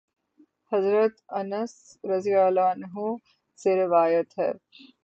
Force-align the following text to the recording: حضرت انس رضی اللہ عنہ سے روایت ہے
حضرت 0.71 1.13
انس 1.31 1.73
رضی 2.11 2.33
اللہ 2.37 2.67
عنہ 2.71 3.15
سے 3.59 3.75
روایت 3.83 4.37
ہے 4.39 4.51